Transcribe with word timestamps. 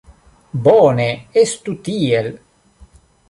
Bone, 0.67 1.05
estu 1.43 1.77
tiel. 1.89 2.31